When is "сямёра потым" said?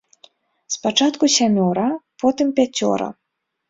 1.37-2.47